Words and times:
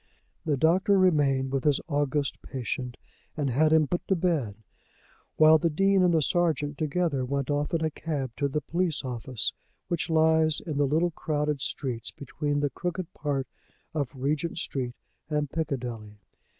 The 0.45 0.57
doctor 0.57 0.97
remained 0.97 1.51
with 1.51 1.63
his 1.63 1.79
august 1.87 2.41
patient 2.41 2.97
and 3.37 3.51
had 3.51 3.71
him 3.71 3.85
put 3.87 4.07
to 4.07 4.15
bed, 4.15 4.55
while 5.37 5.59
the 5.59 5.69
Dean 5.69 6.01
and 6.01 6.11
the 6.11 6.23
sergeant 6.23 6.75
together 6.75 7.23
went 7.23 7.51
off 7.51 7.71
in 7.75 7.85
a 7.85 7.91
cab 7.91 8.31
to 8.37 8.47
the 8.47 8.61
police 8.61 9.05
office 9.05 9.53
which 9.89 10.09
lies 10.09 10.59
in 10.59 10.77
the 10.79 10.87
little 10.87 11.11
crowded 11.11 11.61
streets 11.61 12.09
between 12.09 12.61
the 12.61 12.71
crooked 12.71 13.13
part 13.13 13.45
of 13.93 14.09
Regent 14.15 14.57
Street 14.57 14.95
and 15.29 15.51
Piccadilly. 15.51 16.17